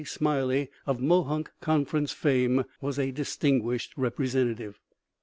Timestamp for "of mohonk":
0.87-1.51